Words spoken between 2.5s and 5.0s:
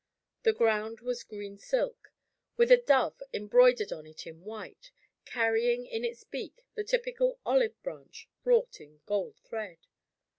with a dove embroidered on it in white,